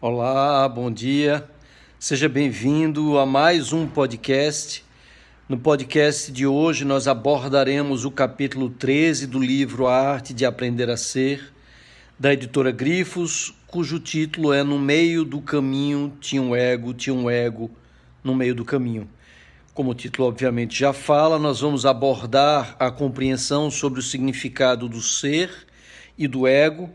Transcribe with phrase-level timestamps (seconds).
[0.00, 1.44] Olá, bom dia.
[1.98, 4.84] Seja bem-vindo a mais um podcast.
[5.48, 10.88] No podcast de hoje, nós abordaremos o capítulo 13 do livro A Arte de Aprender
[10.88, 11.52] a Ser,
[12.16, 17.28] da editora Grifos, cujo título é No Meio do Caminho tinha um ego, tinha um
[17.28, 17.68] ego
[18.22, 19.10] no meio do caminho.
[19.74, 25.02] Como o título obviamente já fala, nós vamos abordar a compreensão sobre o significado do
[25.02, 25.50] ser
[26.16, 26.88] e do ego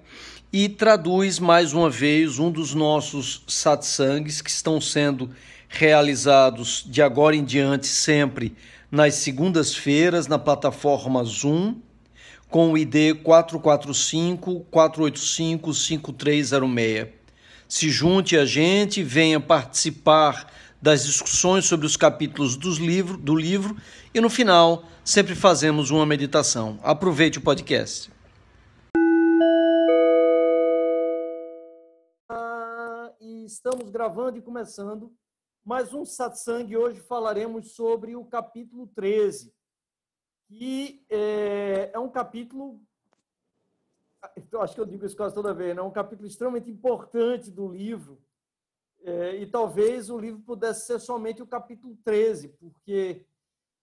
[0.54, 5.32] e traduz mais uma vez um dos nossos satsangs que estão sendo
[5.68, 8.56] realizados de agora em diante sempre
[8.92, 11.78] nas segundas-feiras na plataforma Zoom
[12.52, 17.08] com o ID 445 485 5306.
[17.68, 23.76] Se junte a gente, venha participar das discussões sobre os capítulos dos livro, do livro
[24.14, 26.78] e no final sempre fazemos uma meditação.
[26.84, 28.13] Aproveite o podcast.
[33.66, 35.16] Estamos gravando e começando
[35.64, 36.76] mais um satsang.
[36.76, 39.56] Hoje falaremos sobre o capítulo 13,
[40.50, 42.82] que é, é um capítulo,
[44.52, 45.80] eu acho que eu digo isso quase toda vez, né?
[45.80, 48.22] é um capítulo extremamente importante do livro.
[49.02, 53.26] É, e talvez o livro pudesse ser somente o capítulo 13, porque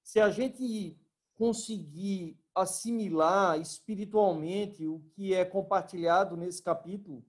[0.02, 0.94] se a gente
[1.36, 7.24] conseguir assimilar espiritualmente o que é compartilhado nesse capítulo,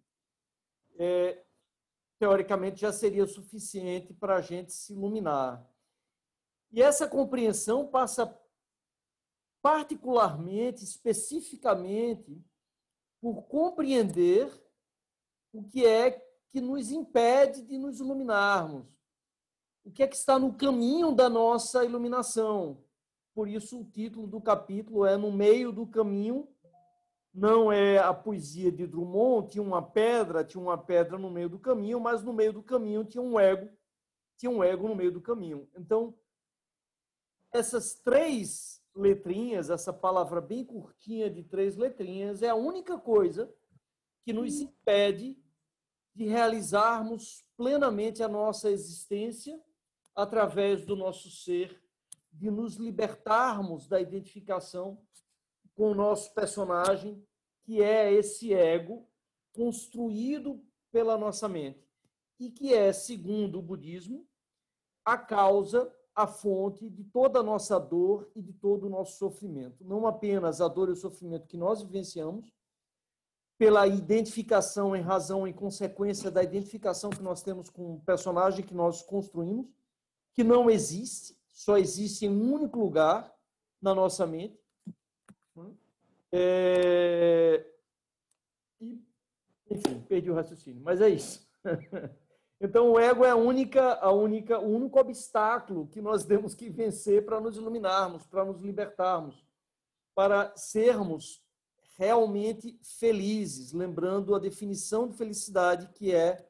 [0.99, 1.45] é,
[2.21, 5.67] teoricamente já seria suficiente para a gente se iluminar.
[6.71, 8.39] E essa compreensão passa
[9.59, 12.39] particularmente, especificamente,
[13.19, 14.53] por compreender
[15.51, 16.11] o que é
[16.51, 18.85] que nos impede de nos iluminarmos.
[19.83, 22.85] O que é que está no caminho da nossa iluminação.
[23.33, 26.47] Por isso, o título do capítulo é No Meio do Caminho
[27.33, 31.59] não é a poesia de Drummond, tinha uma pedra, tinha uma pedra no meio do
[31.59, 33.69] caminho, mas no meio do caminho tinha um ego,
[34.37, 35.69] tinha um ego no meio do caminho.
[35.77, 36.13] Então,
[37.53, 43.53] essas três letrinhas, essa palavra bem curtinha de três letrinhas, é a única coisa
[44.23, 45.37] que nos impede
[46.13, 49.59] de realizarmos plenamente a nossa existência
[50.13, 51.81] através do nosso ser,
[52.33, 55.01] de nos libertarmos da identificação
[55.81, 57.19] com o nosso personagem,
[57.63, 59.03] que é esse ego
[59.51, 61.83] construído pela nossa mente
[62.39, 64.27] e que é, segundo o budismo,
[65.03, 69.83] a causa, a fonte de toda a nossa dor e de todo o nosso sofrimento.
[69.83, 72.53] Não apenas a dor e o sofrimento que nós vivenciamos,
[73.57, 78.75] pela identificação em razão e consequência da identificação que nós temos com o personagem que
[78.75, 79.65] nós construímos,
[80.31, 83.35] que não existe, só existe em um único lugar
[83.81, 84.60] na nossa mente,
[86.31, 87.65] é...
[88.79, 89.03] E,
[89.69, 91.47] enfim, perdi o raciocínio, mas é isso.
[92.63, 96.69] Então, o ego é a única, a única, o único obstáculo que nós temos que
[96.69, 99.43] vencer para nos iluminarmos, para nos libertarmos,
[100.13, 101.43] para sermos
[101.97, 106.47] realmente felizes, lembrando a definição de felicidade que é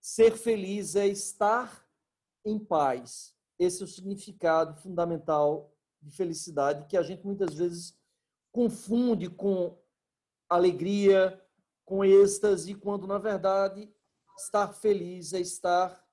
[0.00, 1.84] ser feliz é estar
[2.44, 3.34] em paz.
[3.58, 7.98] Esse é o significado fundamental de felicidade que a gente muitas vezes
[8.52, 9.78] confunde com
[10.48, 11.42] alegria,
[11.84, 13.92] com êxtase, quando na verdade
[14.36, 16.04] estar feliz é estar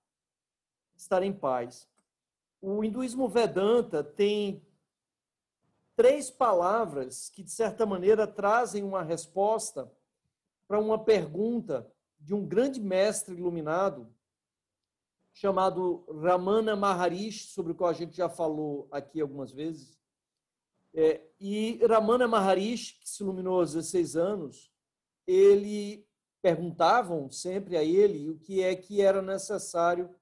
[0.97, 1.87] estar em paz.
[2.61, 4.65] O hinduísmo Vedanta tem
[5.95, 9.91] três palavras que de certa maneira trazem uma resposta
[10.67, 14.11] para uma pergunta de um grande mestre iluminado
[15.33, 19.94] chamado Ramana Maharishi, sobre o qual a gente já falou aqui algumas vezes.
[20.97, 24.71] É, e Ramana Maharishi, que se iluminou aos 16 anos,
[25.27, 26.07] ele
[26.41, 30.15] perguntavam sempre a ele o que é que era necessário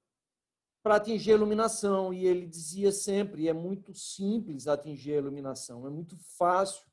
[0.81, 5.89] para atingir a iluminação e ele dizia sempre é muito simples atingir a iluminação, é
[5.89, 6.85] muito fácil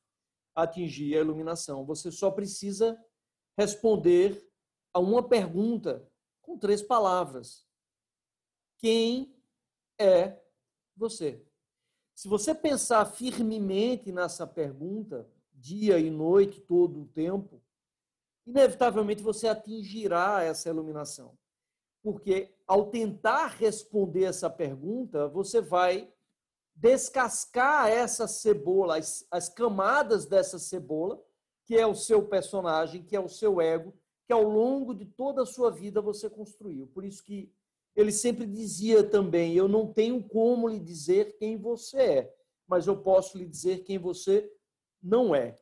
[0.55, 1.85] atingir a iluminação.
[1.87, 3.03] Você só precisa
[3.57, 4.47] responder
[4.93, 6.07] a uma pergunta
[6.43, 7.67] com três palavras:
[8.79, 9.35] quem
[9.99, 10.38] é
[10.97, 11.44] você?
[12.20, 17.62] Se você pensar firmemente nessa pergunta, dia e noite, todo o tempo,
[18.46, 21.32] inevitavelmente você atingirá essa iluminação.
[22.02, 26.12] Porque ao tentar responder essa pergunta, você vai
[26.75, 31.19] descascar essa cebola, as, as camadas dessa cebola,
[31.64, 33.94] que é o seu personagem, que é o seu ego,
[34.26, 36.87] que ao longo de toda a sua vida você construiu.
[36.88, 37.50] Por isso que
[38.00, 42.35] ele sempre dizia também: Eu não tenho como lhe dizer quem você é,
[42.67, 44.50] mas eu posso lhe dizer quem você
[45.02, 45.56] não é.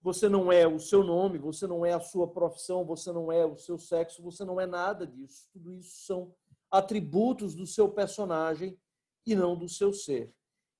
[0.00, 3.44] você não é o seu nome, você não é a sua profissão, você não é
[3.44, 5.48] o seu sexo, você não é nada disso.
[5.52, 6.34] Tudo isso são
[6.70, 8.78] atributos do seu personagem
[9.26, 10.32] e não do seu ser.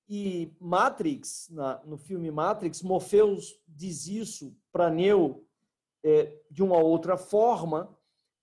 [0.07, 5.45] E Matrix, na, no filme Matrix, Morpheus diz isso para Neo
[6.03, 7.95] é, de uma outra forma,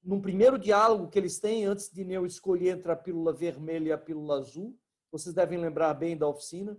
[0.06, 3.92] num primeiro diálogo que eles têm antes de Neo escolher entre a pílula vermelha e
[3.92, 4.78] a pílula azul.
[5.10, 6.78] Vocês devem lembrar bem da oficina.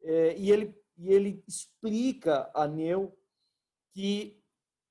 [0.00, 3.12] É, e, ele, e ele explica a Neo
[3.92, 4.40] que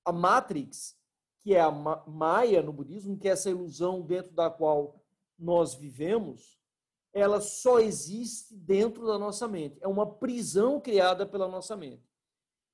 [0.04, 0.98] a Matrix,
[1.42, 5.02] que é a Maia no budismo, que é essa ilusão dentro da qual
[5.40, 6.60] nós vivemos,
[7.14, 9.78] ela só existe dentro da nossa mente.
[9.80, 12.06] É uma prisão criada pela nossa mente.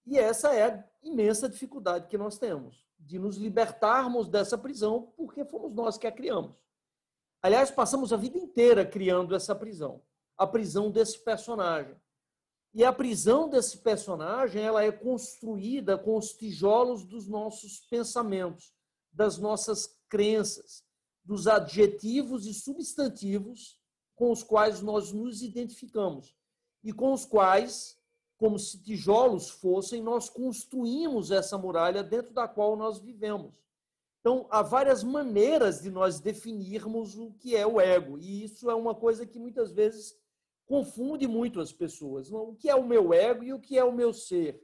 [0.07, 5.45] E essa é a imensa dificuldade que nós temos de nos libertarmos dessa prisão, porque
[5.45, 6.55] fomos nós que a criamos.
[7.41, 10.01] Aliás, passamos a vida inteira criando essa prisão,
[10.37, 11.95] a prisão desse personagem.
[12.73, 18.73] E a prisão desse personagem, ela é construída com os tijolos dos nossos pensamentos,
[19.11, 20.83] das nossas crenças,
[21.23, 23.77] dos adjetivos e substantivos
[24.15, 26.35] com os quais nós nos identificamos
[26.83, 27.97] e com os quais,
[28.43, 33.53] como se tijolos fossem, nós construímos essa muralha dentro da qual nós vivemos.
[34.19, 38.75] Então, há várias maneiras de nós definirmos o que é o ego, e isso é
[38.75, 40.19] uma coisa que muitas vezes
[40.65, 42.33] confunde muito as pessoas.
[42.33, 44.61] O que é o meu ego e o que é o meu ser?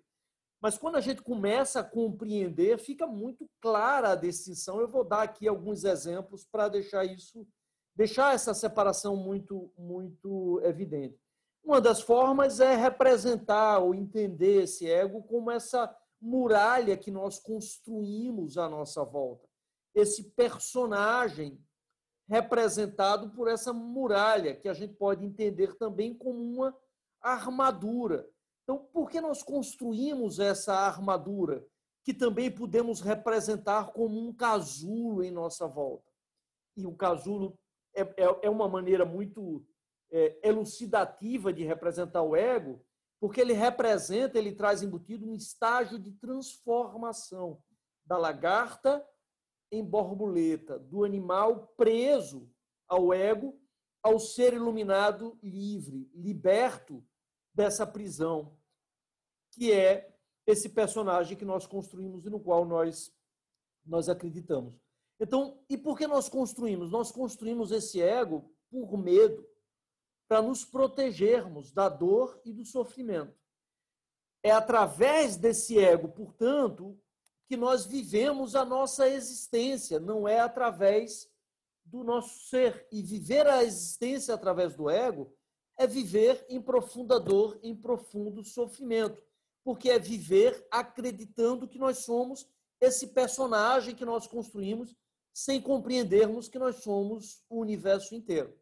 [0.59, 4.81] Mas quando a gente começa a compreender, fica muito clara a distinção.
[4.81, 7.47] Eu vou dar aqui alguns exemplos para deixar isso,
[7.95, 11.28] deixar essa separação muito, muito evidente.
[11.63, 18.57] Uma das formas é representar ou entender esse ego como essa muralha que nós construímos
[18.57, 19.47] à nossa volta.
[19.93, 21.63] Esse personagem
[22.27, 26.77] representado por essa muralha, que a gente pode entender também como uma
[27.19, 28.29] armadura.
[28.63, 31.65] Então, por que nós construímos essa armadura,
[32.03, 36.05] que também podemos representar como um casulo em nossa volta?
[36.77, 37.57] E o casulo
[37.95, 39.65] é, é, é uma maneira muito
[40.11, 42.83] é, elucidativa de representar o ego,
[43.19, 47.61] porque ele representa, ele traz embutido um estágio de transformação
[48.05, 49.05] da lagarta
[49.71, 52.49] em borboleta, do animal preso
[52.87, 53.59] ao ego,
[54.01, 57.05] ao ser iluminado livre, liberto
[57.53, 58.57] dessa prisão,
[59.51, 60.15] que é
[60.47, 63.13] esse personagem que nós construímos e no qual nós
[63.85, 64.79] nós acreditamos.
[65.19, 66.91] Então, e por que nós construímos?
[66.91, 69.45] Nós construímos esse ego por medo,
[70.29, 73.35] para nos protegermos da dor e do sofrimento.
[74.43, 76.95] É através desse ego, portanto,
[77.47, 81.27] que nós vivemos a nossa existência, não é através
[81.83, 82.87] do nosso ser.
[82.91, 85.35] E viver a existência através do ego
[85.75, 89.23] é viver em profunda dor, em profundo sofrimento,
[89.63, 92.47] porque é viver acreditando que nós somos
[92.79, 94.95] esse personagem que nós construímos
[95.33, 98.58] sem compreendermos que nós somos o universo inteiro.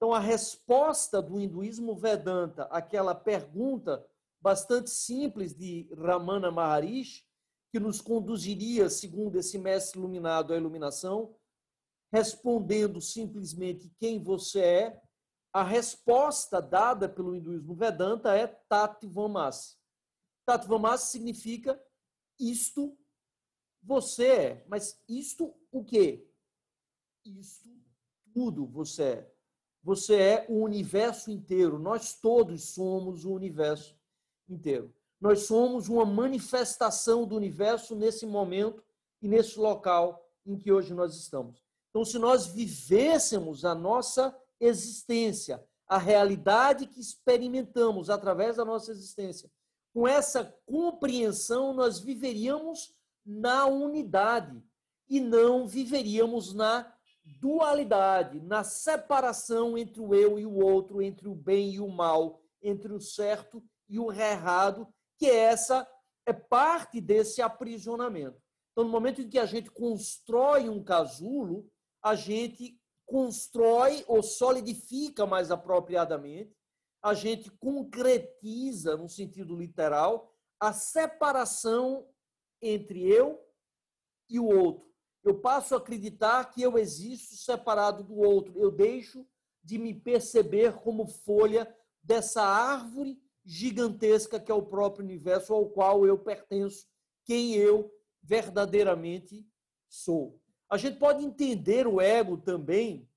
[0.00, 4.02] Então, a resposta do hinduísmo Vedanta àquela pergunta
[4.40, 7.22] bastante simples de Ramana Maharishi
[7.70, 11.36] que nos conduziria, segundo esse mestre iluminado, à iluminação,
[12.10, 15.02] respondendo simplesmente quem você é,
[15.52, 19.76] a resposta dada pelo hinduísmo Vedanta é Tatvamasi.
[20.46, 21.78] Tatvamasi significa
[22.38, 22.98] isto
[23.82, 24.64] você é.
[24.66, 26.26] Mas isto o quê?
[27.22, 27.68] Isto
[28.32, 29.39] tudo você é.
[29.82, 31.78] Você é o universo inteiro.
[31.78, 33.96] Nós todos somos o universo
[34.48, 34.92] inteiro.
[35.20, 38.82] Nós somos uma manifestação do universo nesse momento
[39.20, 41.62] e nesse local em que hoje nós estamos.
[41.90, 49.50] Então, se nós vivêssemos a nossa existência, a realidade que experimentamos através da nossa existência,
[49.92, 52.94] com essa compreensão, nós viveríamos
[53.26, 54.62] na unidade
[55.08, 56.92] e não viveríamos na
[57.24, 62.40] dualidade, na separação entre o eu e o outro, entre o bem e o mal,
[62.62, 65.88] entre o certo e o errado, que essa
[66.26, 68.40] é parte desse aprisionamento.
[68.72, 71.68] Então, no momento em que a gente constrói um casulo,
[72.02, 76.56] a gente constrói ou solidifica mais apropriadamente,
[77.02, 82.06] a gente concretiza, no sentido literal, a separação
[82.62, 83.42] entre eu
[84.28, 84.89] e o outro.
[85.22, 88.58] Eu passo a acreditar que eu existo separado do outro.
[88.58, 89.26] Eu deixo
[89.62, 91.72] de me perceber como folha
[92.02, 96.86] dessa árvore gigantesca que é o próprio universo ao qual eu pertenço,
[97.24, 99.46] quem eu verdadeiramente
[99.88, 100.40] sou.
[100.68, 103.08] A gente pode entender o ego também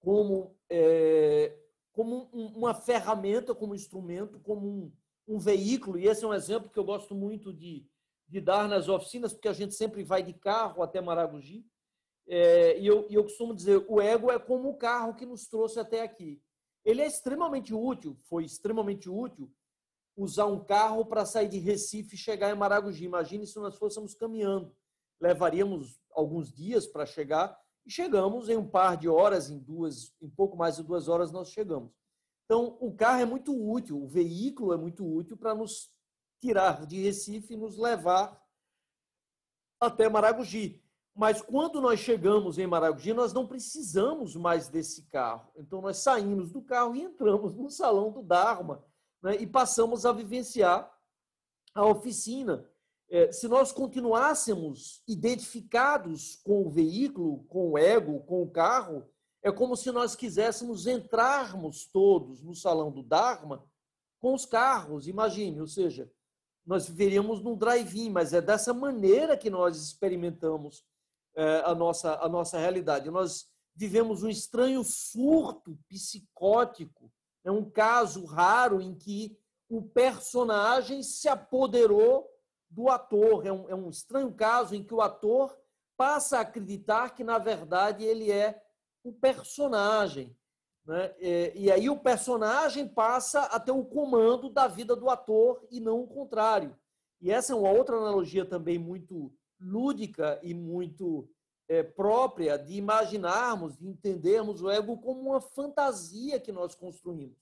[0.00, 1.56] como, é,
[1.92, 4.92] como uma ferramenta, como instrumento, como um,
[5.28, 7.86] um veículo, e esse é um exemplo que eu gosto muito de,
[8.28, 11.64] de dar nas oficinas, porque a gente sempre vai de carro até Maragogi.
[12.26, 15.78] É, e, eu, eu costumo dizer, o ego é como o carro que nos trouxe
[15.78, 16.42] até aqui.
[16.84, 19.50] Ele é extremamente útil, foi extremamente útil
[20.16, 23.04] usar um carro para sair de Recife e chegar em Maragogi.
[23.04, 24.74] Imagine se nós fôssemos caminhando.
[25.20, 30.28] Levaríamos alguns dias para chegar e chegamos em um par de horas, em duas, em
[30.28, 31.92] pouco mais de duas horas nós chegamos.
[32.44, 35.90] Então, o carro é muito útil, o veículo é muito útil para nos
[36.44, 38.38] tirar de Recife e nos levar
[39.80, 40.82] até Maragogi.
[41.16, 45.50] Mas quando nós chegamos em Maragogi, nós não precisamos mais desse carro.
[45.56, 48.84] Então, nós saímos do carro e entramos no salão do Dharma
[49.22, 50.92] né, e passamos a vivenciar
[51.74, 52.68] a oficina.
[53.08, 59.08] É, se nós continuássemos identificados com o veículo, com o ego, com o carro,
[59.42, 63.64] é como se nós quiséssemos entrarmos todos no salão do Dharma
[64.18, 66.10] com os carros, imagine, ou seja,
[66.66, 70.84] nós viveríamos num drive-in, mas é dessa maneira que nós experimentamos
[71.36, 73.10] é, a, nossa, a nossa realidade.
[73.10, 77.10] Nós vivemos um estranho surto psicótico,
[77.44, 79.36] é um caso raro em que
[79.68, 82.30] o personagem se apoderou
[82.70, 83.46] do ator.
[83.46, 85.56] É um, é um estranho caso em que o ator
[85.96, 88.62] passa a acreditar que, na verdade, ele é
[89.02, 90.34] o personagem.
[90.84, 91.14] Né?
[91.18, 95.80] É, e aí o personagem passa a ter o comando da vida do ator e
[95.80, 96.76] não o contrário.
[97.20, 101.28] E essa é uma outra analogia também muito lúdica e muito
[101.68, 107.38] é, própria de imaginarmos, de entendermos o ego como uma fantasia que nós construímos.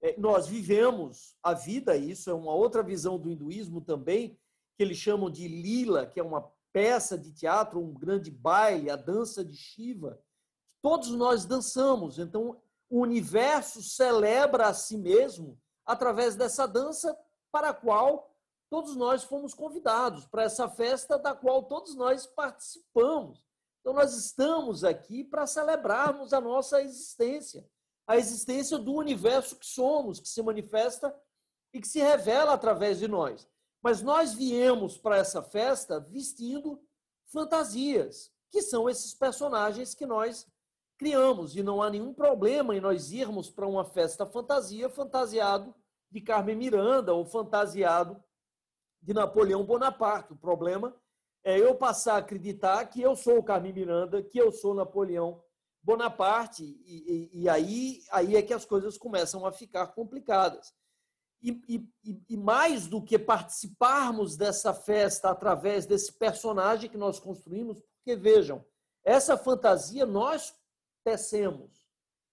[0.00, 4.36] É, nós vivemos a vida, isso é uma outra visão do hinduísmo também,
[4.76, 8.96] que eles chamam de lila, que é uma peça de teatro, um grande baile, a
[8.96, 10.20] dança de Shiva.
[10.82, 12.60] Todos nós dançamos, então
[12.92, 17.18] o universo celebra a si mesmo através dessa dança
[17.50, 18.36] para a qual
[18.68, 23.42] todos nós fomos convidados, para essa festa da qual todos nós participamos.
[23.80, 27.66] Então, nós estamos aqui para celebrarmos a nossa existência,
[28.06, 31.18] a existência do universo que somos, que se manifesta
[31.72, 33.48] e que se revela através de nós.
[33.82, 36.78] Mas nós viemos para essa festa vestindo
[37.24, 40.46] fantasias, que são esses personagens que nós
[41.02, 41.56] criamos.
[41.56, 45.74] E não há nenhum problema em nós irmos para uma festa fantasia fantasiado
[46.08, 48.22] de Carmen Miranda ou fantasiado
[49.02, 50.32] de Napoleão Bonaparte.
[50.32, 50.94] O problema
[51.42, 55.42] é eu passar a acreditar que eu sou o Carmen Miranda, que eu sou Napoleão
[55.82, 60.72] Bonaparte, e, e, e aí, aí é que as coisas começam a ficar complicadas.
[61.42, 67.80] E, e, e, mais do que participarmos dessa festa através desse personagem que nós construímos,
[67.96, 68.64] porque vejam,
[69.04, 70.54] essa fantasia nós
[71.02, 71.86] tecemos.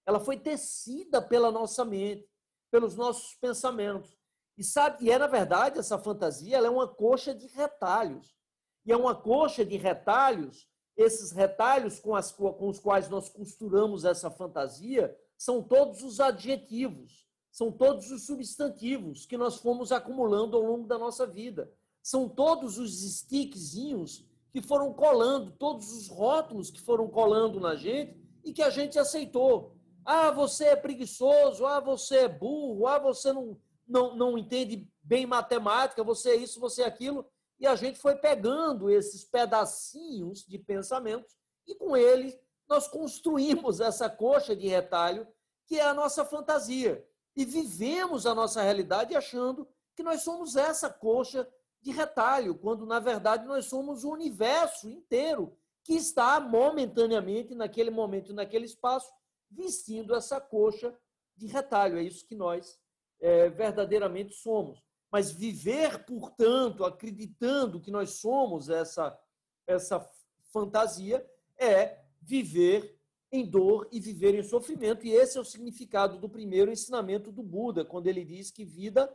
[0.06, 2.28] Ela foi tecida pela nossa mente,
[2.70, 4.18] pelos nossos pensamentos.
[4.56, 8.36] E sabe, e é na verdade essa fantasia, ela é uma coxa de retalhos.
[8.84, 10.68] E é uma coxa de retalhos.
[10.96, 17.26] Esses retalhos com, as, com os quais nós costuramos essa fantasia são todos os adjetivos,
[17.50, 21.72] são todos os substantivos que nós fomos acumulando ao longo da nossa vida.
[22.02, 28.19] São todos os stickzinhos que foram colando, todos os rótulos que foram colando na gente
[28.44, 29.76] e que a gente aceitou.
[30.04, 35.26] Ah, você é preguiçoso, ah, você é burro, ah, você não, não, não entende bem
[35.26, 37.26] matemática, você é isso, você é aquilo.
[37.58, 44.08] E a gente foi pegando esses pedacinhos de pensamentos e com eles nós construímos essa
[44.08, 45.26] coxa de retalho
[45.66, 47.04] que é a nossa fantasia.
[47.36, 51.48] E vivemos a nossa realidade achando que nós somos essa coxa
[51.80, 58.34] de retalho, quando na verdade nós somos o universo inteiro que está momentaneamente, naquele momento,
[58.34, 59.10] naquele espaço,
[59.50, 60.94] vestindo essa coxa
[61.36, 61.98] de retalho.
[61.98, 62.78] É isso que nós
[63.20, 64.82] é, verdadeiramente somos.
[65.10, 69.18] Mas viver, portanto, acreditando que nós somos essa,
[69.66, 70.08] essa
[70.52, 71.26] fantasia,
[71.58, 72.96] é viver
[73.32, 75.06] em dor e viver em sofrimento.
[75.06, 79.12] E esse é o significado do primeiro ensinamento do Buda, quando ele diz que vida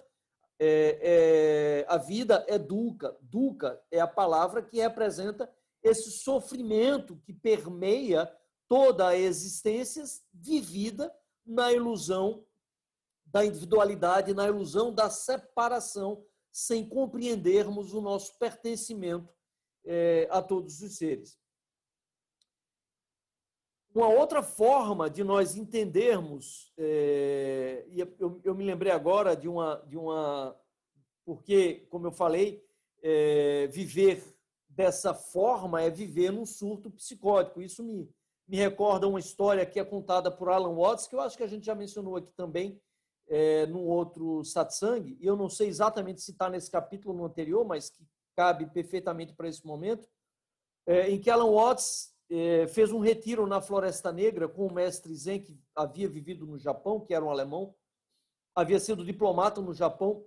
[0.60, 3.16] é, é, a vida é dukkha.
[3.22, 5.50] Dukkha é a palavra que representa
[5.86, 8.26] esse sofrimento que permeia
[8.68, 11.16] toda a existência vivida
[11.46, 12.44] na ilusão
[13.28, 19.32] da individualidade, na ilusão da separação, sem compreendermos o nosso pertencimento
[19.86, 21.38] é, a todos os seres.
[23.94, 29.76] Uma outra forma de nós entendermos, é, e eu, eu, me lembrei agora de uma,
[29.88, 30.60] de uma
[31.24, 32.66] porque, como eu falei,
[33.02, 34.35] é, viver
[34.76, 37.62] dessa forma é viver num surto psicótico.
[37.62, 38.10] Isso me,
[38.48, 41.48] me recorda uma história que é contada por Alan Watts, que eu acho que a
[41.48, 42.80] gente já mencionou aqui também,
[43.28, 47.66] é, num outro satsang, e eu não sei exatamente se está nesse capítulo no anterior,
[47.66, 48.06] mas que
[48.36, 50.08] cabe perfeitamente para esse momento,
[50.86, 55.16] é, em que Alan Watts é, fez um retiro na Floresta Negra com o mestre
[55.16, 57.74] Zen, que havia vivido no Japão, que era um alemão,
[58.54, 60.24] havia sido diplomata no Japão,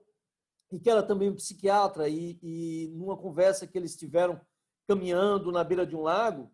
[0.70, 4.40] e que era também um psiquiatra, e, e numa conversa que eles tiveram
[4.86, 6.50] caminhando na beira de um lago,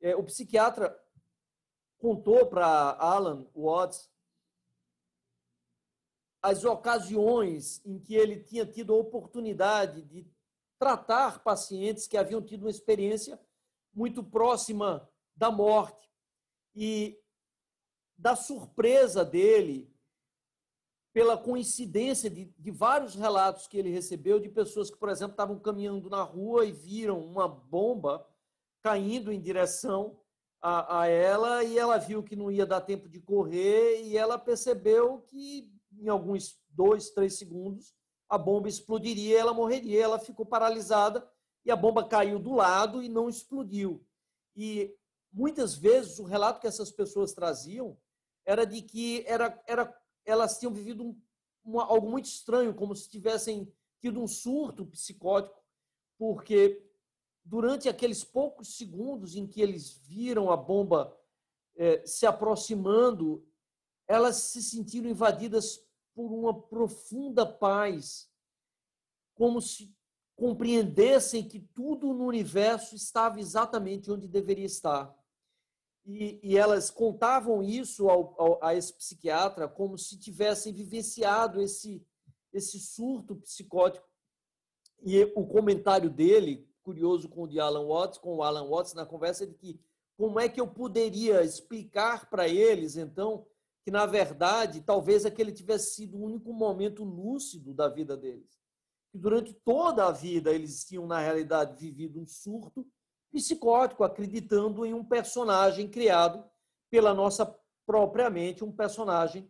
[0.00, 0.96] é, o psiquiatra
[1.98, 2.66] contou para
[2.98, 4.10] Alan Watts
[6.42, 10.30] as ocasiões em que ele tinha tido a oportunidade de
[10.78, 13.40] tratar pacientes que haviam tido uma experiência
[13.92, 16.08] muito próxima da morte.
[16.74, 17.18] E
[18.16, 19.92] da surpresa dele
[21.16, 25.58] pela coincidência de, de, vários relatos que ele recebeu de pessoas que, por exemplo, estavam
[25.58, 28.28] caminhando na rua e viram uma bomba
[28.82, 30.20] caindo em direção
[30.60, 34.36] a, a ela e ela viu que não ia dar tempo de correr e ela
[34.36, 37.94] percebeu que em alguns dois, três segundos
[38.28, 41.26] a bomba explodiria, ela morreria, ela ficou paralisada
[41.64, 44.04] e a bomba caiu do lado e não explodiu.
[44.54, 44.94] E
[45.32, 47.96] muitas vezes o relato que essas pessoas traziam
[48.44, 51.22] era de que era, era, elas tinham vivido um,
[51.64, 55.62] um, algo muito estranho, como se tivessem tido um surto psicótico,
[56.18, 56.84] porque
[57.44, 61.16] durante aqueles poucos segundos em que eles viram a bomba
[61.76, 63.46] eh, se aproximando,
[64.08, 65.80] elas se sentiram invadidas
[66.14, 68.30] por uma profunda paz,
[69.34, 69.94] como se
[70.34, 75.14] compreendessem que tudo no universo estava exatamente onde deveria estar.
[76.06, 82.00] E, e elas contavam isso ao, ao, a esse psiquiatra como se tivessem vivenciado esse,
[82.52, 84.06] esse surto psicótico.
[85.02, 89.04] E o comentário dele, curioso com o de Alan Watts, com o Alan Watts na
[89.04, 89.80] conversa, de que
[90.16, 93.46] como é que eu poderia explicar para eles, então,
[93.84, 98.58] que, na verdade, talvez aquele tivesse sido o único momento lúcido da vida deles.
[99.12, 102.86] Que durante toda a vida eles tinham, na realidade, vivido um surto
[103.36, 106.42] psicótico, acreditando em um personagem criado
[106.90, 109.46] pela nossa própria mente, um personagem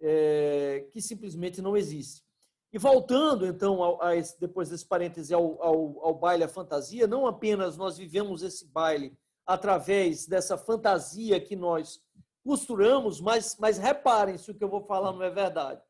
[0.00, 2.24] é, que simplesmente não existe.
[2.72, 7.06] E voltando, então, a, a esse, depois desse parêntese ao, ao, ao baile, à fantasia,
[7.06, 9.16] não apenas nós vivemos esse baile
[9.46, 12.02] através dessa fantasia que nós
[12.44, 15.80] costuramos, mas, mas reparem se o que eu vou falar não é verdade.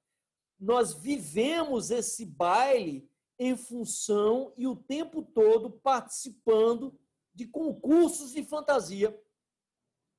[0.58, 6.94] Nós vivemos esse baile em função e o tempo todo participando
[7.40, 9.18] de concursos de fantasia.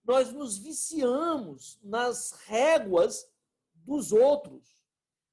[0.03, 3.31] Nós nos viciamos nas réguas
[3.75, 4.81] dos outros.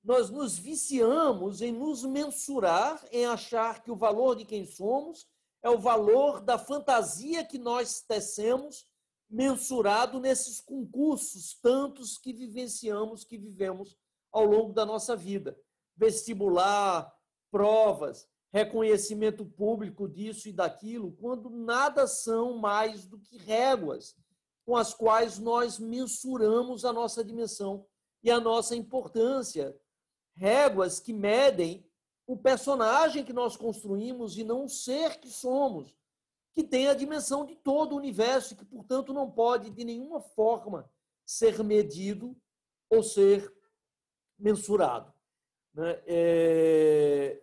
[0.05, 5.27] Nós nos viciamos em nos mensurar, em achar que o valor de quem somos
[5.63, 8.87] é o valor da fantasia que nós tecemos
[9.31, 13.97] mensurado nesses concursos tantos que vivenciamos, que vivemos
[14.31, 15.59] ao longo da nossa vida.
[15.97, 17.11] Vestibular,
[17.51, 24.17] provas, reconhecimento público disso e daquilo, quando nada são mais do que réguas
[24.65, 27.87] com as quais nós mensuramos a nossa dimensão
[28.23, 29.77] e a nossa importância.
[30.35, 31.87] Réguas que medem
[32.27, 35.99] o personagem que nós construímos e não o ser que somos
[36.59, 40.91] que tem a dimensão de todo o universo, que, portanto, não pode de nenhuma forma
[41.25, 42.37] ser medido
[42.91, 43.49] ou ser
[44.37, 45.15] mensurado.
[45.73, 46.03] Né?
[46.05, 47.41] É...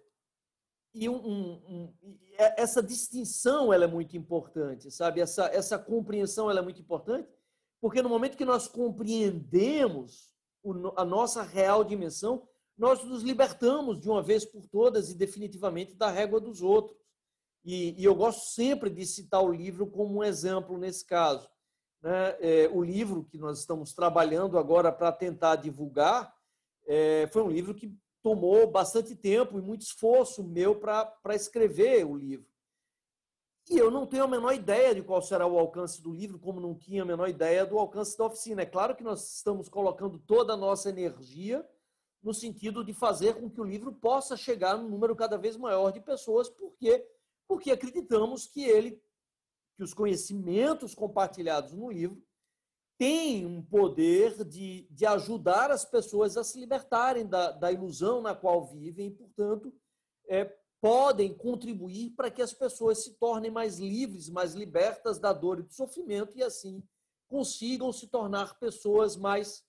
[0.97, 1.93] E um, um,
[2.37, 5.19] é, essa distinção ela é muito importante, sabe?
[5.19, 7.27] Essa, essa compreensão ela é muito importante,
[7.81, 10.33] porque no momento que nós compreendemos
[10.95, 16.09] a nossa real dimensão, nós nos libertamos de uma vez por todas e definitivamente da
[16.09, 16.97] régua dos outros.
[17.65, 21.49] E, e eu gosto sempre de citar o livro como um exemplo nesse caso.
[22.01, 22.37] Né?
[22.39, 26.33] É, o livro que nós estamos trabalhando agora para tentar divulgar
[26.87, 27.93] é, foi um livro que
[28.25, 32.49] tomou bastante tempo e muito esforço meu para escrever o livro.
[33.69, 36.59] E eu não tenho a menor ideia de qual será o alcance do livro, como
[36.59, 38.63] não tinha a menor ideia do alcance da oficina.
[38.63, 41.63] É claro que nós estamos colocando toda a nossa energia
[42.23, 45.91] no sentido de fazer com que o livro possa chegar num número cada vez maior
[45.91, 47.07] de pessoas, porque
[47.47, 48.99] porque acreditamos que ele,
[49.77, 52.24] que os conhecimentos compartilhados no livro
[52.97, 58.33] têm um poder de, de ajudar as pessoas a se libertarem da, da ilusão na
[58.33, 59.73] qual vivem e, portanto,
[60.27, 60.45] é,
[60.81, 65.63] podem contribuir para que as pessoas se tornem mais livres, mais libertas da dor e
[65.63, 66.83] do sofrimento e, assim,
[67.27, 69.63] consigam se tornar pessoas mais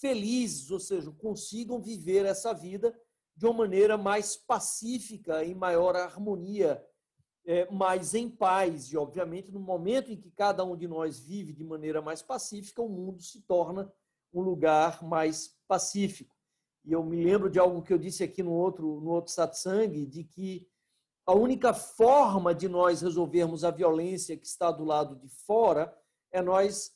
[0.00, 2.98] felizes, ou seja, consigam viver essa vida
[3.34, 6.84] de uma maneira mais pacífica, em maior harmonia
[7.46, 8.92] é, mais em paz.
[8.92, 12.82] E, obviamente, no momento em que cada um de nós vive de maneira mais pacífica,
[12.82, 13.90] o mundo se torna
[14.34, 16.34] um lugar mais pacífico.
[16.84, 20.04] E eu me lembro de algo que eu disse aqui no outro, no outro satsang,
[20.06, 20.68] de que
[21.24, 25.96] a única forma de nós resolvermos a violência que está do lado de fora
[26.30, 26.94] é nós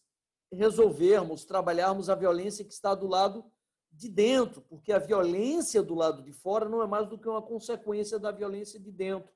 [0.53, 3.45] resolvermos, trabalharmos a violência que está do lado
[3.93, 7.43] de dentro, porque a violência do lado de fora não é mais do que uma
[7.43, 9.31] consequência da violência de dentro.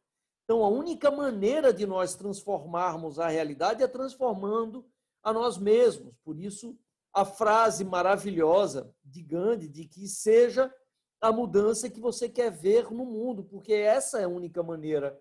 [0.44, 4.84] Então, a única maneira de nós transformarmos a realidade é transformando
[5.22, 6.14] a nós mesmos.
[6.22, 6.78] Por isso,
[7.12, 10.72] a frase maravilhosa de Gandhi de que seja
[11.20, 15.18] a mudança que você quer ver no mundo, porque essa é a única maneira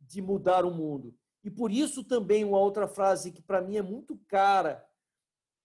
[0.00, 1.14] de mudar o mundo.
[1.44, 4.84] E por isso também uma outra frase que para mim é muito cara,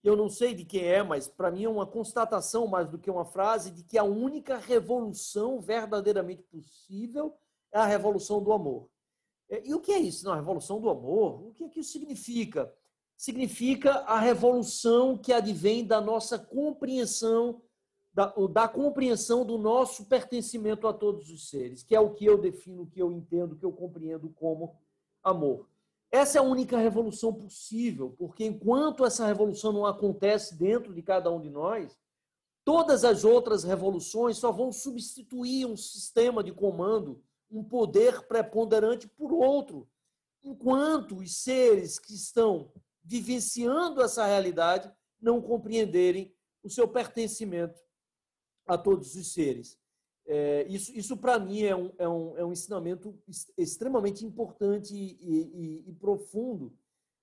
[0.04, 3.10] eu não sei de quem é, mas para mim é uma constatação mais do que
[3.10, 7.36] uma frase de que a única revolução verdadeiramente possível
[7.72, 8.91] é a revolução do amor.
[9.52, 10.24] É, e o que é isso?
[10.24, 11.48] Não, a revolução do amor?
[11.48, 12.74] O que, é que isso significa?
[13.18, 17.60] Significa a revolução que advém da nossa compreensão
[18.14, 22.36] da, da compreensão do nosso pertencimento a todos os seres, que é o que eu
[22.36, 24.74] defino, que eu entendo, que eu compreendo como
[25.22, 25.66] amor.
[26.10, 31.30] Essa é a única revolução possível, porque enquanto essa revolução não acontece dentro de cada
[31.30, 31.98] um de nós,
[32.64, 39.32] todas as outras revoluções só vão substituir um sistema de comando, um poder preponderante por
[39.32, 39.88] outro,
[40.42, 42.72] enquanto os seres que estão
[43.04, 47.80] vivenciando essa realidade não compreenderem o seu pertencimento
[48.66, 49.78] a todos os seres.
[50.26, 53.18] É, isso, isso para mim, é um, é, um, é um ensinamento
[53.58, 56.72] extremamente importante e, e, e profundo.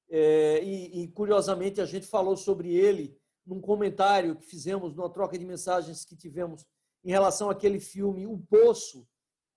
[0.10, 5.38] É, e, e, curiosamente, a gente falou sobre ele num comentário que fizemos, numa troca
[5.38, 6.66] de mensagens que tivemos
[7.04, 9.08] em relação àquele filme O Poço.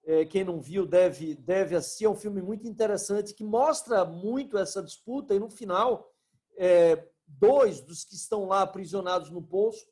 [0.04, 2.04] É, quem não viu deve, deve assistir.
[2.04, 5.34] É um filme muito interessante que mostra muito essa disputa.
[5.34, 6.12] E no final,
[6.56, 9.86] é, dois dos que estão lá aprisionados no poço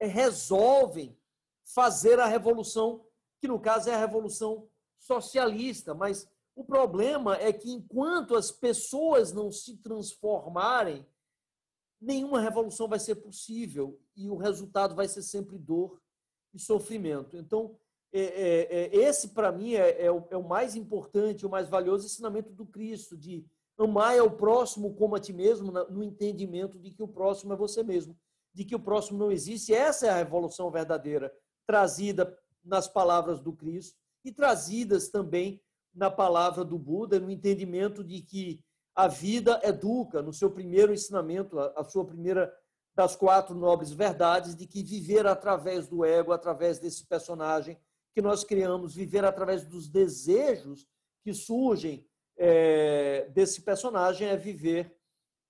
[0.00, 1.16] é, resolvem
[1.64, 3.06] fazer a revolução,
[3.40, 5.94] que no caso é a revolução socialista.
[5.94, 11.06] Mas o problema é que enquanto as pessoas não se transformarem,
[12.00, 16.00] nenhuma revolução vai ser possível e o resultado vai ser sempre dor
[16.52, 17.36] e sofrimento.
[17.36, 17.78] Então,
[18.12, 21.68] é, é, é, esse para mim é, é, o, é, o, mais importante, o mais
[21.68, 23.44] valioso ensinamento do Cristo, de
[23.78, 27.56] amar é o próximo como a ti mesmo, no entendimento de que o próximo é
[27.56, 28.14] você mesmo,
[28.52, 29.72] de que o próximo não existe.
[29.72, 31.34] Essa é a revolução verdadeira
[31.66, 35.60] trazida nas palavras do Cristo e trazidas também
[35.94, 38.60] na palavra do Buda, no entendimento de que
[38.94, 42.54] a vida educa, no seu primeiro ensinamento, a sua primeira
[42.94, 47.78] das quatro nobres verdades, de que viver através do ego, através desse personagem
[48.14, 50.86] que nós criamos, viver através dos desejos
[51.24, 54.94] que surgem é, desse personagem é viver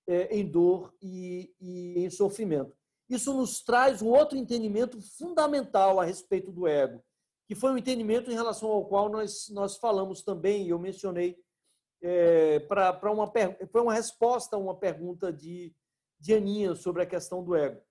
[0.07, 2.75] é, em dor e, e em sofrimento
[3.09, 7.03] isso nos traz um outro entendimento fundamental a respeito do ego,
[7.47, 11.37] que foi um entendimento em relação ao qual nós, nós falamos também, e eu mencionei
[12.01, 13.31] é, para uma,
[13.71, 15.73] foi uma resposta a uma pergunta de,
[16.19, 17.81] de Aninha sobre a questão do ego.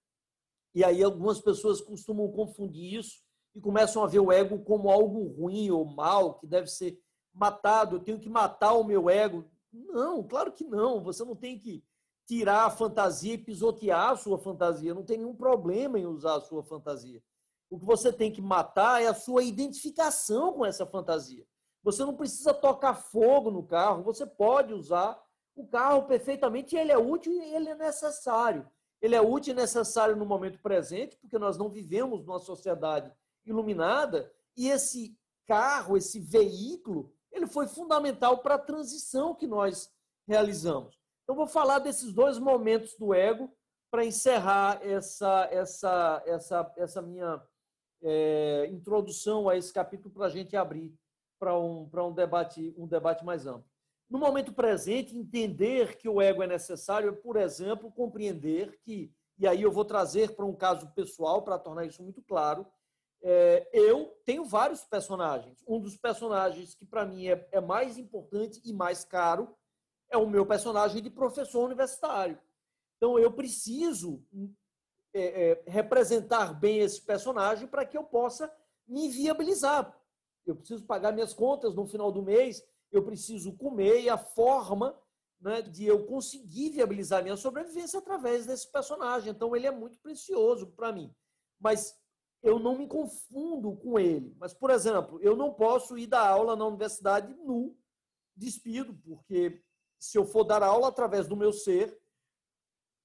[0.75, 3.23] E aí algumas pessoas costumam confundir isso
[3.55, 6.99] e começam a ver o ego como algo ruim ou mal, que deve ser
[7.33, 9.45] matado, eu tenho que matar o meu ego.
[9.73, 11.85] Não, claro que não, você não tem que
[12.27, 14.95] tirar a fantasia e pisotear a sua fantasia.
[14.95, 17.23] Não tem nenhum problema em usar a sua fantasia.
[17.71, 21.47] O que você tem que matar é a sua identificação com essa fantasia.
[21.83, 25.21] Você não precisa tocar fogo no carro, você pode usar
[25.55, 28.67] o carro perfeitamente, ele é útil e ele é necessário.
[29.01, 33.13] Ele é útil e necessário no momento presente, porque nós não vivemos numa sociedade
[33.45, 39.91] iluminada, e esse carro, esse veículo, ele foi fundamental para a transição que nós
[40.27, 41.01] realizamos.
[41.23, 43.51] Então, vou falar desses dois momentos do ego
[43.91, 47.43] para encerrar essa, essa, essa, essa minha
[48.03, 50.95] é, introdução a esse capítulo para a gente abrir
[51.39, 53.69] para um, um, debate, um debate mais amplo.
[54.09, 59.47] No momento presente, entender que o ego é necessário é, por exemplo, compreender que, e
[59.47, 62.67] aí eu vou trazer para um caso pessoal para tornar isso muito claro,
[63.23, 65.63] é, eu tenho vários personagens.
[65.67, 69.55] Um dos personagens que para mim é, é mais importante e mais caro
[70.11, 72.39] é o meu personagem de professor universitário.
[72.97, 74.23] Então, eu preciso
[75.15, 78.53] é, é, representar bem esse personagem para que eu possa
[78.87, 79.97] me viabilizar.
[80.45, 84.97] Eu preciso pagar minhas contas no final do mês, eu preciso comer e a forma
[85.41, 89.31] né, de eu conseguir viabilizar minha sobrevivência através desse personagem.
[89.31, 91.13] Então, ele é muito precioso para mim.
[91.59, 92.02] Mas
[92.43, 94.35] eu não me confundo com ele.
[94.39, 97.77] Mas, por exemplo, eu não posso ir dar aula na universidade nu,
[98.37, 99.63] despido, porque
[99.99, 101.97] se eu for dar aula através do meu ser,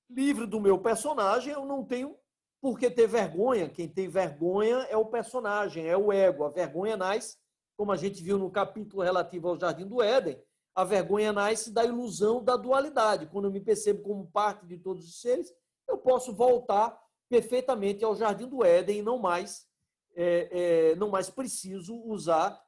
[0.10, 2.18] livre do meu personagem, eu não tenho
[2.60, 3.70] por que ter vergonha.
[3.70, 6.46] Quem tem vergonha é o personagem, é o ego.
[6.46, 7.38] A vergonha nasce
[7.78, 10.42] como a gente viu no capítulo relativo ao Jardim do Éden,
[10.74, 13.28] a vergonha nasce da ilusão da dualidade.
[13.28, 15.54] Quando eu me percebo como parte de todos os seres,
[15.88, 19.68] eu posso voltar perfeitamente ao Jardim do Éden e não mais,
[20.16, 22.62] é, é, não mais preciso usar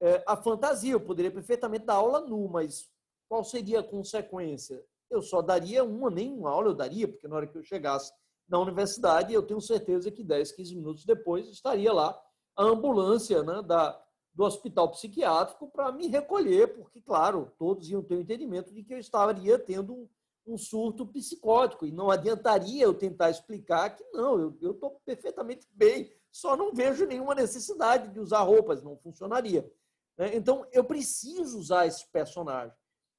[0.00, 0.92] é, a fantasia.
[0.92, 2.90] Eu poderia perfeitamente dar aula nu, mas
[3.28, 4.84] qual seria a consequência?
[5.10, 8.12] Eu só daria uma, nem uma aula eu daria, porque na hora que eu chegasse
[8.48, 12.18] na universidade, eu tenho certeza que 10, 15 minutos depois estaria lá
[12.56, 14.00] a ambulância né, da,
[14.34, 18.94] do hospital psiquiátrico para me recolher, porque, claro, todos iam ter o entendimento de que
[18.94, 20.08] eu estaria tendo
[20.46, 26.12] um, surto psicótico e não adiantaria eu tentar explicar que não, eu estou perfeitamente bem,
[26.30, 29.70] só não vejo nenhuma necessidade de usar roupas, não funcionaria.
[30.18, 30.36] Né?
[30.36, 32.76] Então, eu preciso usar esse personagem,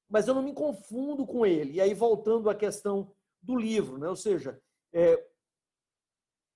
[0.08, 1.74] mas eu não me confundo com ele.
[1.74, 3.12] E aí, voltando à questão
[3.42, 4.08] do livro, né?
[4.08, 4.60] ou seja,
[4.92, 5.22] é,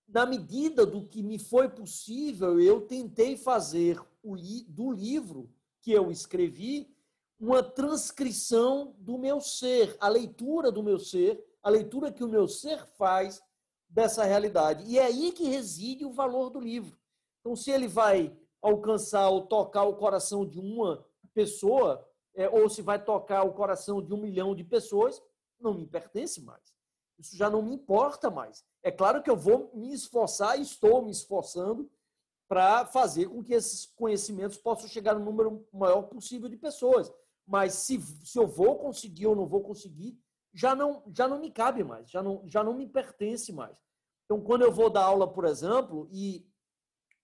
[0.08, 4.36] na medida do que me foi possível, eu tentei fazer o,
[4.68, 6.94] do livro que eu escrevi
[7.40, 12.46] uma transcrição do meu ser, a leitura do meu ser, a leitura que o meu
[12.46, 13.42] ser faz
[13.88, 14.84] dessa realidade.
[14.84, 16.98] E é aí que reside o valor do livro.
[17.40, 22.82] Então, se ele vai alcançar ou tocar o coração de uma pessoa, é, ou se
[22.82, 25.22] vai tocar o coração de um milhão de pessoas,
[25.58, 26.74] não me pertence mais.
[27.18, 28.64] Isso já não me importa mais.
[28.82, 31.90] É claro que eu vou me esforçar, estou me esforçando
[32.48, 37.12] para fazer com que esses conhecimentos possam chegar no número maior possível de pessoas.
[37.46, 40.18] Mas se, se eu vou conseguir ou não vou conseguir,
[40.52, 43.76] já não, já não me cabe mais, já não, já não me pertence mais.
[44.24, 46.46] Então, quando eu vou dar aula, por exemplo, e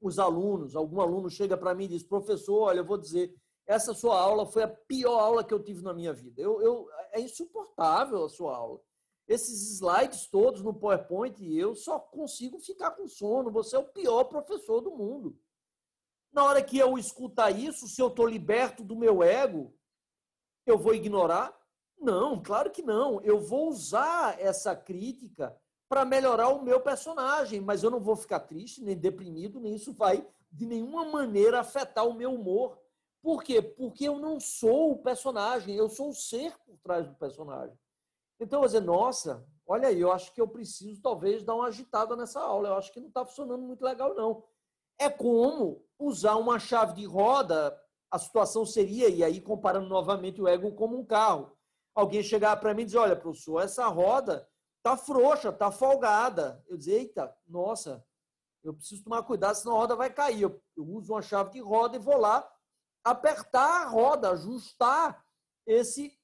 [0.00, 3.35] os alunos, algum aluno chega para mim e diz, professor, olha, eu vou dizer,
[3.66, 6.40] essa sua aula foi a pior aula que eu tive na minha vida.
[6.40, 8.81] Eu, eu, é insuportável a sua aula.
[9.29, 13.50] Esses slides todos no PowerPoint, eu só consigo ficar com sono.
[13.50, 15.37] Você é o pior professor do mundo.
[16.33, 19.75] Na hora que eu escutar isso, se eu estou liberto do meu ego,
[20.66, 21.57] eu vou ignorar?
[21.98, 23.20] Não, claro que não.
[23.22, 25.57] Eu vou usar essa crítica
[25.88, 29.92] para melhorar o meu personagem, mas eu não vou ficar triste, nem deprimido, nem isso
[29.92, 32.79] vai de nenhuma maneira afetar o meu humor.
[33.22, 33.62] Por quê?
[33.62, 37.79] Porque eu não sou o personagem, eu sou o ser por trás do personagem.
[38.38, 41.66] Então, eu vou dizer, nossa, olha aí, eu acho que eu preciso talvez dar uma
[41.66, 44.44] agitada nessa aula, eu acho que não está funcionando muito legal, não.
[44.98, 47.79] É como usar uma chave de roda,
[48.10, 51.52] a situação seria, e aí comparando novamente o ego como um carro.
[51.94, 54.48] Alguém chegar para mim e dizer, olha, professor, essa roda
[54.82, 56.62] tá frouxa, tá folgada.
[56.68, 58.04] Eu dizer, eita, nossa,
[58.62, 60.42] eu preciso tomar cuidado, senão a roda vai cair.
[60.42, 62.48] Eu, eu uso uma chave de roda e vou lá
[63.02, 65.24] apertar a roda, ajustar
[65.66, 66.18] esse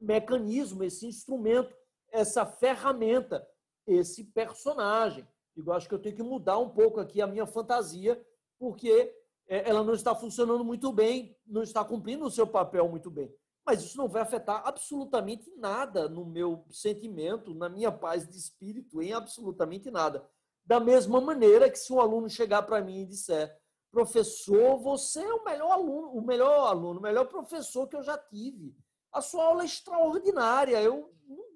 [0.00, 1.74] mecanismo, esse instrumento,
[2.12, 3.46] essa ferramenta,
[3.86, 5.26] esse personagem.
[5.56, 8.24] Eu acho que eu tenho que mudar um pouco aqui a minha fantasia,
[8.58, 9.12] porque
[9.48, 13.34] ela não está funcionando muito bem, não está cumprindo o seu papel muito bem.
[13.64, 19.02] Mas isso não vai afetar absolutamente nada no meu sentimento, na minha paz de espírito,
[19.02, 20.26] em absolutamente nada.
[20.64, 23.58] Da mesma maneira que se um aluno chegar para mim e disser,
[23.90, 28.16] professor, você é o melhor aluno, o melhor aluno, o melhor professor que eu já
[28.18, 28.74] tive.
[29.12, 30.80] A sua aula é extraordinária.
[30.82, 31.10] Eu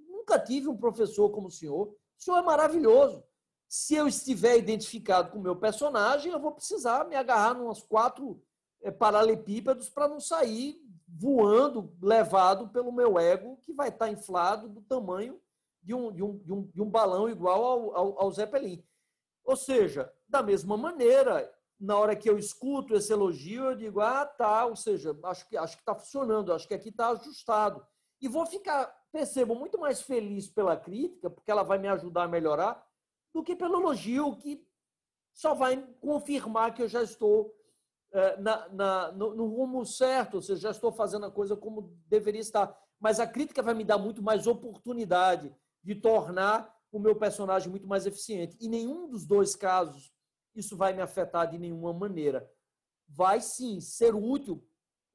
[0.09, 1.89] nunca tive um professor como o senhor.
[1.89, 3.23] O senhor é maravilhoso.
[3.75, 8.39] Se eu estiver identificado com o meu personagem, eu vou precisar me agarrar nos quatro
[8.83, 14.83] é, paralelepípedos para não sair voando, levado pelo meu ego, que vai estar inflado do
[14.83, 15.41] tamanho
[15.83, 18.85] de um, de um, de um, de um balão igual ao, ao, ao Zeppelin.
[19.43, 24.27] Ou seja, da mesma maneira, na hora que eu escuto esse elogio, eu digo, ah,
[24.27, 27.83] tá, ou seja, acho que acho que está funcionando, acho que aqui está ajustado.
[28.21, 32.29] E vou ficar, percebo, muito mais feliz pela crítica, porque ela vai me ajudar a
[32.29, 32.92] melhorar,
[33.33, 34.67] do que pelo elogio, que
[35.33, 37.55] só vai confirmar que eu já estou
[38.13, 41.97] é, na, na, no, no rumo certo, ou seja, já estou fazendo a coisa como
[42.07, 42.79] deveria estar.
[43.01, 47.89] Mas a crítica vai me dar muito mais oportunidade de tornar o meu personagem muito
[47.89, 48.57] mais eficiente.
[48.61, 50.13] E nenhum dos dois casos
[50.55, 52.49] isso vai me afetar de nenhuma maneira.
[53.09, 54.63] Vai sim ser útil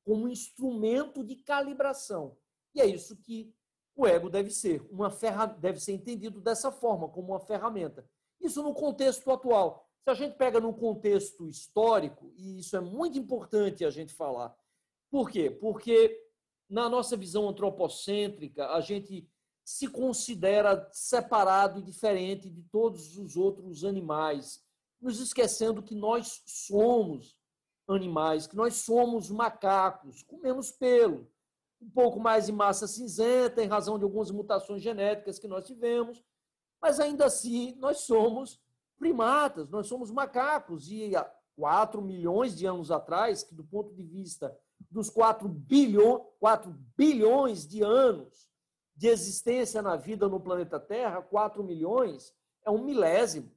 [0.03, 2.36] como instrumento de calibração.
[2.73, 3.53] E é isso que
[3.98, 5.48] o ego deve ser, uma ferra...
[5.48, 8.08] deve ser entendido dessa forma, como uma ferramenta.
[8.40, 9.90] Isso no contexto atual.
[10.04, 14.56] Se a gente pega no contexto histórico, e isso é muito importante a gente falar.
[15.10, 15.50] Por quê?
[15.50, 16.24] Porque
[16.70, 19.28] na nossa visão antropocêntrica, a gente
[19.66, 24.64] se considera separado e diferente de todos os outros animais
[25.02, 27.38] nos esquecendo que nós somos
[27.88, 31.30] animais, que nós somos macacos, comemos pelo,
[31.82, 36.24] um pouco mais de massa cinzenta, em razão de algumas mutações genéticas que nós tivemos,
[36.82, 38.62] mas ainda assim nós somos
[38.98, 41.12] primatas, nós somos macacos, e
[41.56, 44.56] 4 milhões de anos atrás, que do ponto de vista
[44.92, 48.48] dos 4, bilhões 4 bilhões de anos
[48.96, 52.34] de existência na vida no planeta Terra, 4 milhões
[52.66, 53.52] é um milésimo.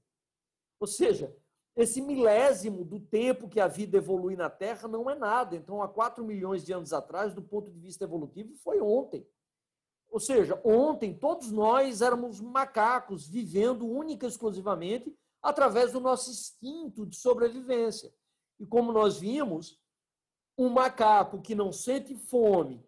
[0.78, 1.35] Ou seja,
[1.76, 5.56] esse milésimo do tempo que a vida evolui na Terra não é nada.
[5.56, 9.26] Então, há 4 milhões de anos atrás, do ponto de vista evolutivo, foi ontem.
[10.11, 17.06] Ou seja, ontem todos nós éramos macacos vivendo única e exclusivamente através do nosso instinto
[17.06, 18.12] de sobrevivência.
[18.59, 19.80] E como nós vimos,
[20.59, 22.85] um macaco que não sente fome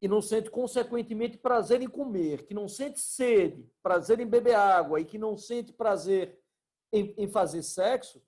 [0.00, 4.98] e não sente, consequentemente, prazer em comer, que não sente sede, prazer em beber água
[5.00, 6.40] e que não sente prazer
[6.92, 8.22] em, em fazer sexo,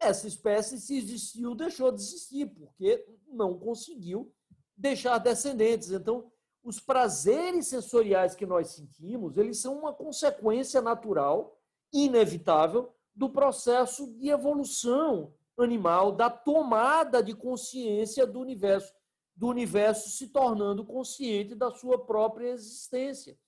[0.00, 4.32] essa espécie, se existiu, deixou de existir, porque não conseguiu
[4.76, 5.90] deixar descendentes.
[5.90, 6.30] Então,
[6.62, 11.58] os prazeres sensoriais que nós sentimos, eles são uma consequência natural,
[11.92, 18.92] inevitável, do processo de evolução animal, da tomada de consciência do universo,
[19.36, 23.38] do universo se tornando consciente da sua própria existência.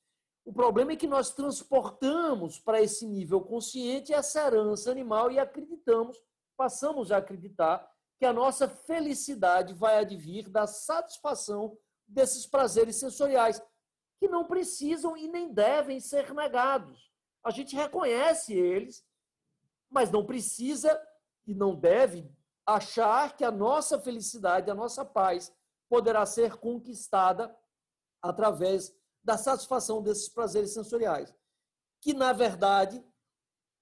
[0.46, 6.16] O problema é que nós transportamos para esse nível consciente essa herança animal e acreditamos,
[6.56, 7.84] passamos a acreditar
[8.16, 13.60] que a nossa felicidade vai advir da satisfação desses prazeres sensoriais,
[14.20, 17.10] que não precisam e nem devem ser negados.
[17.44, 19.04] A gente reconhece eles,
[19.90, 20.96] mas não precisa
[21.44, 22.24] e não deve
[22.64, 25.52] achar que a nossa felicidade, a nossa paz,
[25.88, 27.52] poderá ser conquistada
[28.22, 31.34] através da satisfação desses prazeres sensoriais,
[32.00, 33.04] que, na verdade,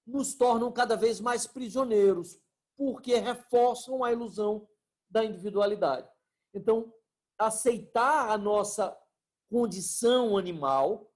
[0.03, 2.41] nos tornam cada vez mais prisioneiros,
[2.75, 4.67] porque reforçam a ilusão
[5.07, 6.09] da individualidade.
[6.51, 6.91] Então,
[7.37, 8.97] aceitar a nossa
[9.47, 11.13] condição animal,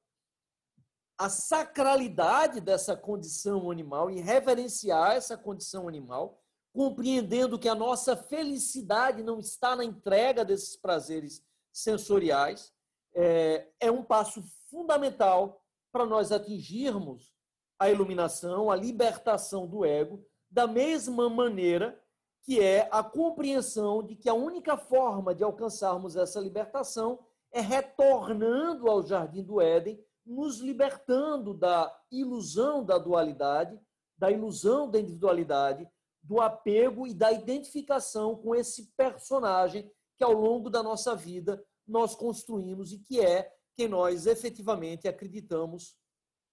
[1.18, 6.40] a sacralidade dessa condição animal e reverenciar essa condição animal,
[6.72, 12.72] compreendendo que a nossa felicidade não está na entrega desses prazeres sensoriais,
[13.16, 17.34] é, é um passo fundamental para nós atingirmos
[17.80, 22.00] a iluminação, a libertação do ego, da mesma maneira
[22.44, 27.20] que é a compreensão de que a única forma de alcançarmos essa libertação
[27.52, 33.80] é retornando ao jardim do Éden, nos libertando da ilusão da dualidade,
[34.18, 35.88] da ilusão da individualidade,
[36.22, 42.16] do apego e da identificação com esse personagem que ao longo da nossa vida nós
[42.16, 45.98] construímos e que é quem nós efetivamente acreditamos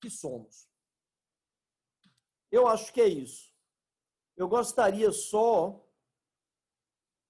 [0.01, 0.69] que somos.
[2.51, 3.53] Eu acho que é isso.
[4.37, 5.85] Eu gostaria só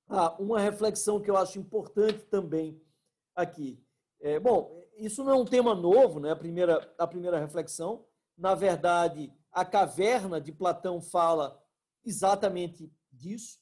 [0.08, 2.80] ah, uma reflexão que eu acho importante também
[3.34, 3.82] aqui.
[4.20, 6.30] É, bom, isso não é um tema novo, né?
[6.32, 11.62] A primeira a primeira reflexão, na verdade, a caverna de Platão fala
[12.04, 13.58] exatamente disso,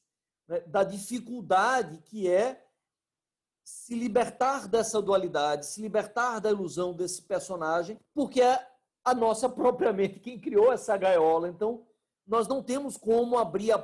[0.47, 0.59] né?
[0.61, 2.64] da dificuldade que é
[3.65, 8.63] se libertar dessa dualidade, se libertar da ilusão desse personagem, porque é
[9.03, 11.49] a nossa própria mente quem criou essa gaiola.
[11.49, 11.83] Então,
[12.27, 13.79] nós não temos como abrir a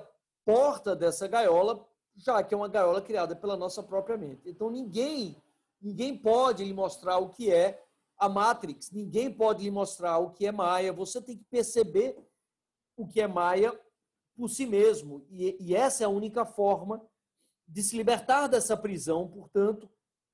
[0.46, 1.84] porta dessa gaiola,
[2.16, 4.48] já que é uma gaiola criada pela nossa própria mente.
[4.48, 5.36] Então, ninguém,
[5.82, 7.84] ninguém pode lhe mostrar o que é
[8.20, 10.94] a Matrix, ninguém pode lhe mostrar o que é Maia.
[10.94, 12.16] Você tem que perceber
[12.96, 13.74] o que é Maia
[14.38, 15.26] por si mesmo.
[15.32, 17.04] E, e essa é a única forma
[17.72, 19.90] de se libertar dessa prisão, portanto,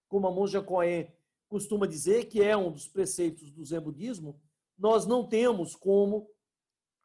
[0.10, 1.08] como a monja Cohen
[1.48, 4.42] costuma dizer, que é um dos preceitos do Zen budismo,
[4.76, 6.30] nós não temos como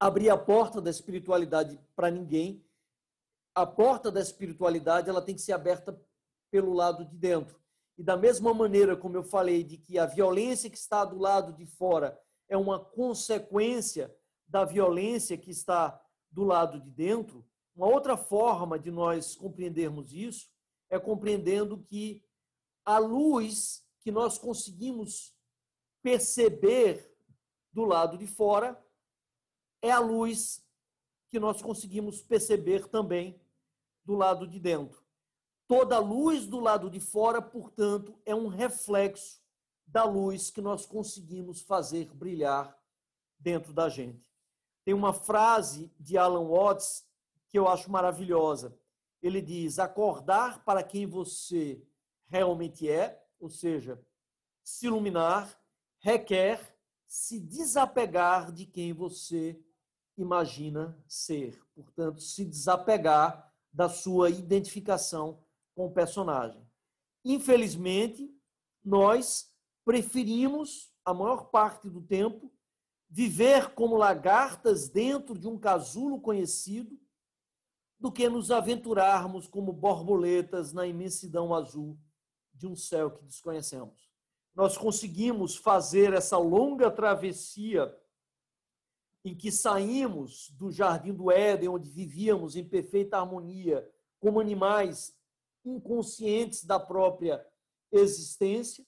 [0.01, 2.65] abrir a porta da espiritualidade para ninguém.
[3.55, 6.01] A porta da espiritualidade ela tem que ser aberta
[6.51, 7.61] pelo lado de dentro.
[7.99, 11.53] E da mesma maneira como eu falei de que a violência que está do lado
[11.53, 12.19] de fora
[12.49, 14.15] é uma consequência
[14.49, 20.51] da violência que está do lado de dentro, uma outra forma de nós compreendermos isso
[20.91, 22.23] é compreendendo que
[22.85, 25.35] a luz que nós conseguimos
[26.03, 27.11] perceber
[27.73, 28.79] do lado de fora
[29.81, 30.63] é a luz
[31.31, 33.41] que nós conseguimos perceber também
[34.05, 35.03] do lado de dentro.
[35.67, 39.41] Toda luz do lado de fora, portanto, é um reflexo
[39.87, 42.79] da luz que nós conseguimos fazer brilhar
[43.39, 44.23] dentro da gente.
[44.85, 47.07] Tem uma frase de Alan Watts
[47.53, 48.77] que eu acho maravilhosa.
[49.23, 51.87] Ele diz: acordar para quem você
[52.27, 54.03] realmente é, ou seja,
[54.65, 55.57] se iluminar,
[56.01, 56.73] requer
[57.07, 59.63] se desapegar de quem você
[60.17, 61.63] imagina ser.
[61.75, 65.45] Portanto, se desapegar da sua identificação
[65.75, 66.67] com o personagem.
[67.23, 68.35] Infelizmente,
[68.83, 72.51] nós preferimos, a maior parte do tempo,
[73.11, 76.99] viver como lagartas dentro de um casulo conhecido
[78.03, 81.97] do que nos aventurarmos como borboletas na imensidão azul
[82.53, 84.11] de um céu que desconhecemos.
[84.57, 87.97] Nós conseguimos fazer essa longa travessia
[89.25, 93.89] em que saímos do jardim do Éden, onde vivíamos em perfeita harmonia,
[94.19, 95.17] como animais
[95.65, 97.47] inconscientes da própria
[97.93, 98.85] existência,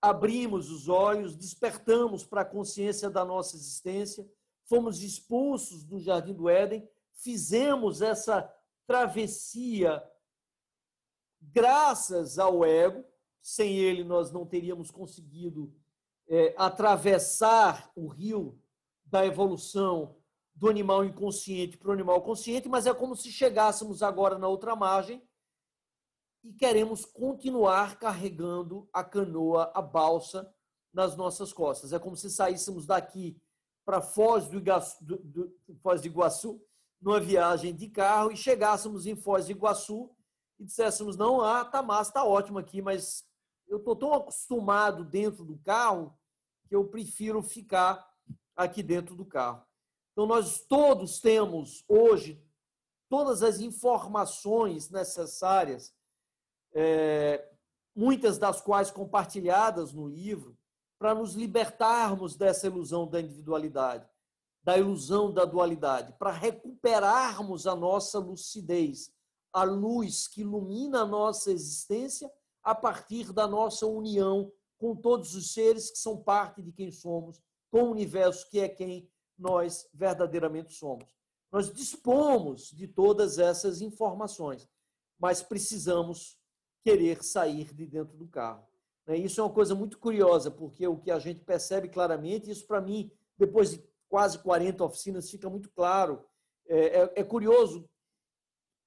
[0.00, 4.24] abrimos os olhos, despertamos para a consciência da nossa existência,
[4.66, 8.52] fomos expulsos do jardim do Éden, fizemos essa
[8.86, 10.02] travessia
[11.40, 13.04] graças ao ego,
[13.40, 15.74] sem ele nós não teríamos conseguido
[16.28, 18.60] é, atravessar o rio
[19.04, 20.16] da evolução
[20.54, 24.76] do animal inconsciente para o animal consciente, mas é como se chegássemos agora na outra
[24.76, 25.22] margem
[26.44, 30.52] e queremos continuar carregando a canoa, a balsa
[30.92, 31.92] nas nossas costas.
[31.92, 33.40] É como se saíssemos daqui
[33.84, 36.60] para Foz do, Iguaçu, do, do, Foz do Iguaçu,
[37.02, 40.08] numa viagem de carro, e chegássemos em Foz do Iguaçu
[40.58, 43.26] e disséssemos: não, ah, tá massa, tá ótimo aqui, mas
[43.68, 46.16] eu estou tão acostumado dentro do carro
[46.68, 48.08] que eu prefiro ficar
[48.54, 49.66] aqui dentro do carro.
[50.12, 52.40] Então, nós todos temos hoje
[53.08, 55.94] todas as informações necessárias,
[56.74, 57.46] é,
[57.94, 60.56] muitas das quais compartilhadas no livro,
[60.98, 64.08] para nos libertarmos dessa ilusão da individualidade,
[64.62, 69.12] da ilusão da dualidade, para recuperarmos a nossa lucidez,
[69.52, 72.30] a luz que ilumina a nossa existência
[72.62, 77.42] a partir da nossa união com todos os seres que são parte de quem somos
[77.70, 81.16] com o universo que é quem nós verdadeiramente somos.
[81.50, 84.68] Nós dispomos de todas essas informações,
[85.18, 86.38] mas precisamos
[86.82, 88.66] querer sair de dentro do carro.
[89.06, 89.16] Né?
[89.16, 92.80] Isso é uma coisa muito curiosa, porque o que a gente percebe claramente, isso para
[92.80, 96.22] mim, depois de quase 40 oficinas, fica muito claro.
[96.66, 97.88] É, é, é curioso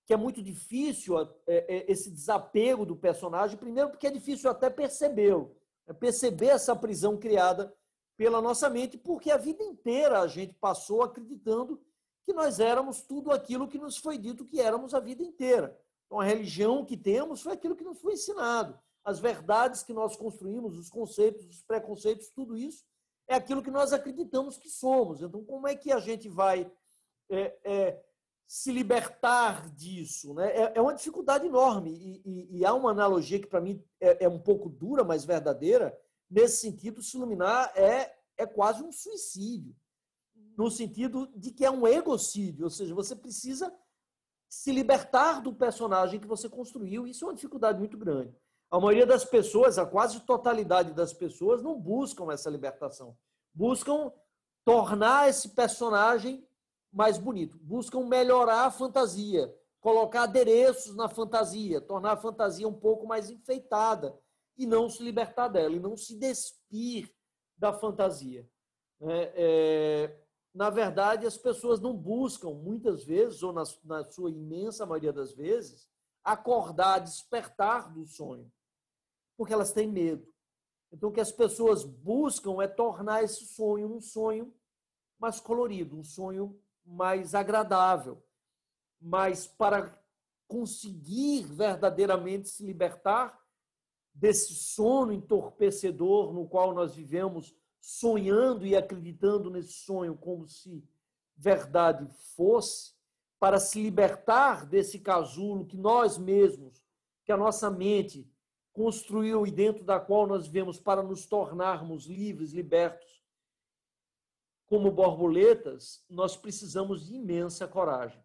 [0.06, 1.18] que é muito difícil
[1.48, 5.58] é, esse desapego do personagem, primeiro porque é difícil até percebê-lo,
[6.00, 7.76] perceber essa prisão criada
[8.16, 11.82] pela nossa mente, porque a vida inteira a gente passou acreditando
[12.24, 15.76] que nós éramos tudo aquilo que nos foi dito que éramos a vida inteira.
[16.06, 18.80] Então, a religião que temos foi aquilo que nos foi ensinado.
[19.04, 22.86] As verdades que nós construímos, os conceitos, os preconceitos, tudo isso
[23.28, 25.22] é aquilo que nós acreditamos que somos.
[25.22, 26.72] Então, como é que a gente vai
[27.30, 28.04] é, é,
[28.48, 30.34] se libertar disso?
[30.34, 30.52] Né?
[30.52, 31.92] É, é uma dificuldade enorme.
[31.92, 35.26] E, e, e, há uma analogia que, para mim, é, é um pouco dura, mas
[35.26, 35.98] verdadeira,
[36.30, 39.76] nesse sentido, se iluminar é, é quase um suicídio,
[40.58, 43.74] no sentido de que é um egocídio, ou seja, você precisa
[44.48, 47.08] se libertar do personagem que você construiu.
[47.08, 48.34] Isso é uma dificuldade muito grande.
[48.76, 53.18] A maioria das pessoas, a quase totalidade das pessoas, não buscam essa libertação.
[53.54, 54.12] Buscam
[54.66, 56.46] tornar esse personagem
[56.92, 59.50] mais bonito, buscam melhorar a fantasia,
[59.80, 64.14] colocar adereços na fantasia, tornar a fantasia um pouco mais enfeitada,
[64.58, 67.10] e não se libertar dela, e não se despir
[67.58, 68.46] da fantasia.
[69.00, 70.20] É, é,
[70.54, 75.32] na verdade, as pessoas não buscam, muitas vezes, ou na, na sua imensa maioria das
[75.32, 75.88] vezes,
[76.22, 78.52] acordar, despertar do sonho,
[79.38, 80.28] porque elas têm medo.
[80.92, 84.54] Então, o que as pessoas buscam é tornar esse sonho um sonho
[85.20, 88.24] mais colorido, um sonho mais agradável.
[89.02, 90.02] Mas para
[90.48, 93.44] conseguir verdadeiramente se libertar,
[94.14, 100.82] desse sono entorpecedor no qual nós vivemos, sonhando e acreditando nesse sonho como se
[101.36, 102.94] verdade fosse,
[103.38, 106.82] para se libertar desse casulo que nós mesmos,
[107.26, 108.26] que a nossa mente
[108.76, 113.24] construiu e dentro da qual nós vivemos para nos tornarmos livres, libertos,
[114.68, 118.22] como borboletas, nós precisamos de imensa coragem.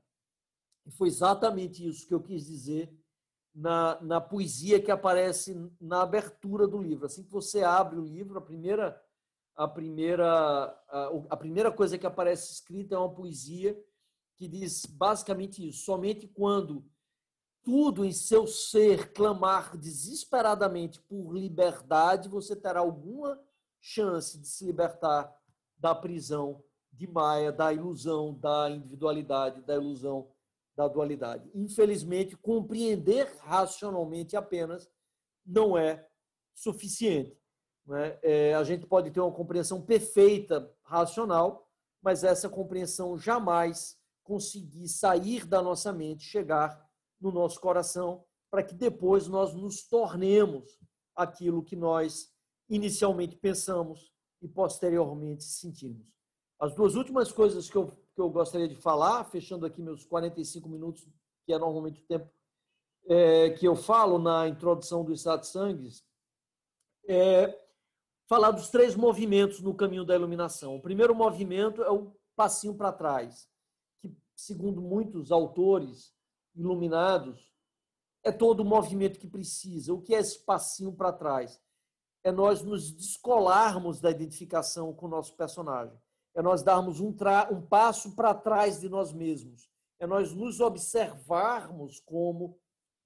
[0.84, 2.92] E foi exatamente isso que eu quis dizer
[3.54, 7.06] na, na poesia que aparece na abertura do livro.
[7.06, 9.00] Assim que você abre o livro, a primeira
[9.54, 10.26] a primeira
[10.88, 13.78] a, a primeira coisa que aparece escrita é uma poesia
[14.36, 16.84] que diz basicamente isso: somente quando
[17.62, 23.40] tudo em seu ser clamar desesperadamente por liberdade, você terá alguma
[23.80, 25.34] chance de se libertar
[25.78, 30.30] da prisão de Maia, da ilusão da individualidade, da ilusão
[30.76, 31.50] da dualidade.
[31.54, 34.90] Infelizmente, compreender racionalmente apenas
[35.44, 36.06] não é
[36.54, 37.38] suficiente.
[37.86, 38.18] Né?
[38.22, 41.68] É, a gente pode ter uma compreensão perfeita racional,
[42.02, 46.89] mas essa compreensão jamais conseguir sair da nossa mente, chegar
[47.20, 50.78] no nosso coração, para que depois nós nos tornemos
[51.14, 52.32] aquilo que nós
[52.68, 56.06] inicialmente pensamos e posteriormente sentimos.
[56.58, 60.68] As duas últimas coisas que eu que eu gostaria de falar, fechando aqui meus 45
[60.68, 61.08] minutos,
[61.46, 62.30] que é normalmente o tempo
[63.06, 66.04] é, que eu falo na introdução do Satsangs,
[67.08, 67.58] é
[68.28, 70.76] falar dos três movimentos no caminho da iluminação.
[70.76, 73.48] O primeiro movimento é o passinho para trás,
[74.00, 76.12] que, segundo muitos autores
[76.54, 77.52] iluminados,
[78.24, 79.94] é todo o movimento que precisa.
[79.94, 81.60] O que é esse passinho para trás?
[82.22, 85.98] É nós nos descolarmos da identificação com o nosso personagem.
[86.34, 87.14] É nós darmos um,
[87.50, 89.70] um passo para trás de nós mesmos.
[89.98, 92.58] É nós nos observarmos como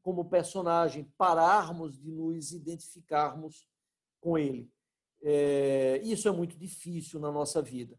[0.04, 3.66] como personagem, pararmos de nos identificarmos
[4.20, 4.70] com ele.
[5.22, 7.98] É, isso é muito difícil na nossa vida.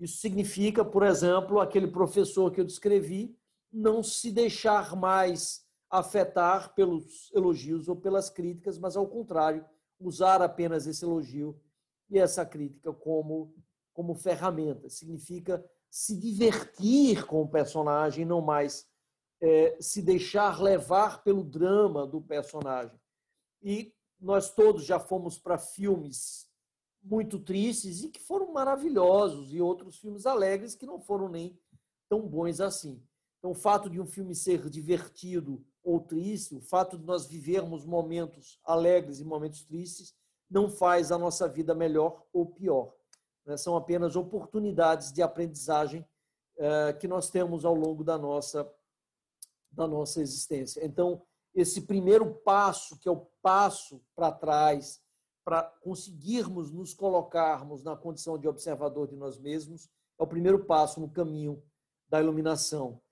[0.00, 3.38] Isso significa, por exemplo, aquele professor que eu descrevi
[3.74, 9.64] não se deixar mais afetar pelos elogios ou pelas críticas, mas ao contrário,
[9.98, 11.60] usar apenas esse elogio
[12.08, 13.54] e essa crítica como
[13.94, 14.90] como ferramenta.
[14.90, 18.86] Significa se divertir com o personagem, não mais
[19.40, 22.98] é, se deixar levar pelo drama do personagem.
[23.62, 26.50] E nós todos já fomos para filmes
[27.00, 31.56] muito tristes e que foram maravilhosos, e outros filmes alegres que não foram nem
[32.08, 33.00] tão bons assim.
[33.44, 37.84] Então, o fato de um filme ser divertido ou triste, o fato de nós vivermos
[37.84, 40.14] momentos alegres e momentos tristes,
[40.48, 42.94] não faz a nossa vida melhor ou pior.
[43.44, 43.58] Né?
[43.58, 46.08] São apenas oportunidades de aprendizagem
[46.56, 48.66] eh, que nós temos ao longo da nossa
[49.70, 50.82] da nossa existência.
[50.82, 51.20] Então,
[51.54, 55.02] esse primeiro passo, que é o passo para trás,
[55.44, 60.98] para conseguirmos nos colocarmos na condição de observador de nós mesmos, é o primeiro passo
[60.98, 61.62] no caminho
[62.08, 63.02] da iluminação,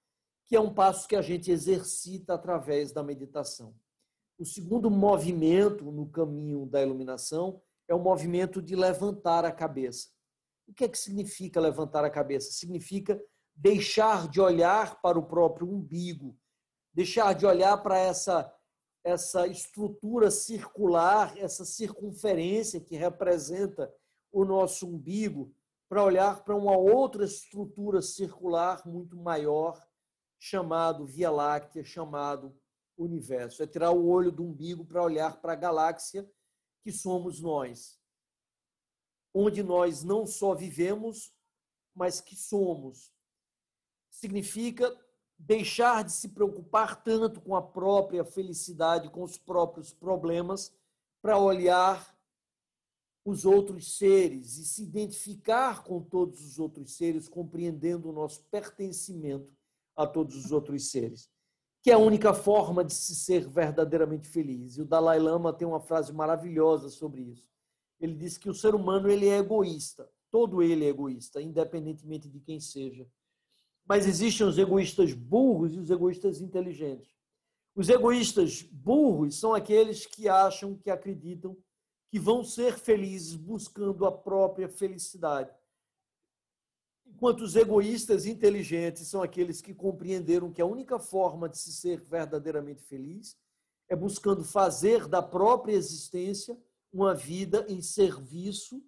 [0.46, 3.74] que é um passo que a gente exercita através da meditação.
[4.38, 10.08] O segundo movimento no caminho da iluminação é o movimento de levantar a cabeça.
[10.66, 12.50] O que é que significa levantar a cabeça?
[12.52, 13.22] Significa
[13.54, 16.36] deixar de olhar para o próprio umbigo,
[16.92, 18.52] deixar de olhar para essa,
[19.04, 23.92] essa estrutura circular, essa circunferência que representa
[24.32, 25.54] o nosso umbigo,
[25.88, 29.78] para olhar para uma outra estrutura circular muito maior,
[30.42, 32.52] chamado Via Láctea, chamado
[32.98, 33.62] universo.
[33.62, 36.28] É tirar o olho do umbigo para olhar para a galáxia
[36.82, 37.96] que somos nós,
[39.32, 41.32] onde nós não só vivemos,
[41.94, 43.14] mas que somos.
[44.10, 44.92] Significa
[45.38, 50.74] deixar de se preocupar tanto com a própria felicidade, com os próprios problemas,
[51.22, 52.18] para olhar
[53.24, 59.61] os outros seres e se identificar com todos os outros seres, compreendendo o nosso pertencimento
[59.96, 61.28] a todos os outros seres,
[61.82, 64.76] que é a única forma de se ser verdadeiramente feliz.
[64.76, 67.46] E o Dalai Lama tem uma frase maravilhosa sobre isso.
[68.00, 72.40] Ele diz que o ser humano ele é egoísta, todo ele é egoísta, independentemente de
[72.40, 73.06] quem seja.
[73.84, 77.12] Mas existem os egoístas burros e os egoístas inteligentes.
[77.74, 81.56] Os egoístas burros são aqueles que acham, que acreditam
[82.10, 85.50] que vão ser felizes buscando a própria felicidade.
[87.06, 92.00] Enquanto os egoístas inteligentes são aqueles que compreenderam que a única forma de se ser
[92.00, 93.36] verdadeiramente feliz
[93.88, 96.58] é buscando fazer da própria existência
[96.92, 98.82] uma vida em serviço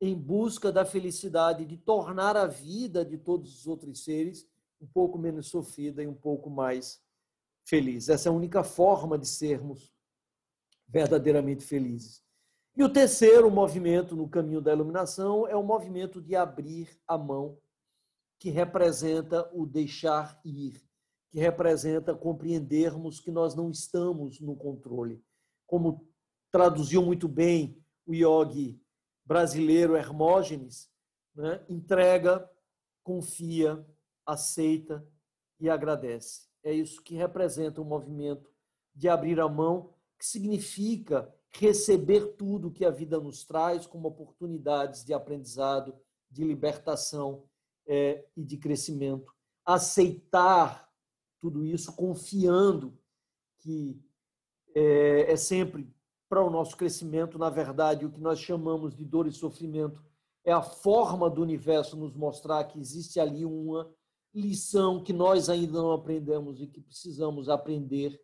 [0.00, 4.44] em busca da felicidade, de tornar a vida de todos os outros seres
[4.80, 7.00] um pouco menos sofrida e um pouco mais
[7.64, 8.08] feliz.
[8.08, 9.92] Essa é a única forma de sermos
[10.88, 12.20] verdadeiramente felizes.
[12.74, 17.58] E o terceiro movimento no caminho da iluminação é o movimento de abrir a mão,
[18.38, 20.82] que representa o deixar ir,
[21.30, 25.22] que representa compreendermos que nós não estamos no controle.
[25.66, 26.08] Como
[26.50, 28.80] traduziu muito bem o yogi
[29.24, 30.90] brasileiro Hermógenes,
[31.34, 32.50] né, entrega,
[33.02, 33.86] confia,
[34.26, 35.06] aceita
[35.60, 36.48] e agradece.
[36.64, 38.50] É isso que representa o movimento
[38.94, 45.04] de abrir a mão, que significa receber tudo que a vida nos traz como oportunidades
[45.04, 45.94] de aprendizado,
[46.30, 47.44] de libertação
[47.86, 49.32] é, e de crescimento.
[49.64, 50.90] Aceitar
[51.40, 52.98] tudo isso confiando
[53.58, 54.00] que
[54.74, 55.92] é, é sempre
[56.28, 60.02] para o nosso crescimento, na verdade, o que nós chamamos de dor e sofrimento
[60.44, 63.92] é a forma do universo nos mostrar que existe ali uma
[64.34, 68.18] lição que nós ainda não aprendemos e que precisamos aprender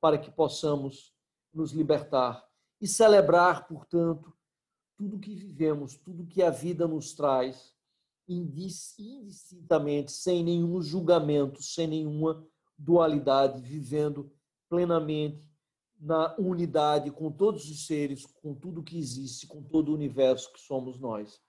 [0.00, 1.14] para que possamos
[1.54, 2.44] nos libertar
[2.82, 4.36] e celebrar, portanto,
[4.96, 7.72] tudo que vivemos, tudo que a vida nos traz,
[8.28, 12.44] indistintamente, sem nenhum julgamento, sem nenhuma
[12.76, 14.32] dualidade, vivendo
[14.68, 15.48] plenamente
[15.96, 20.60] na unidade com todos os seres, com tudo que existe, com todo o universo que
[20.60, 21.40] somos nós.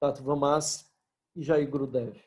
[0.00, 0.92] Tattvamas
[1.36, 2.20] e Jair Gurudev.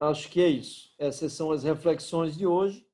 [0.00, 0.92] Acho que é isso.
[0.98, 2.85] Essas são as reflexões de hoje.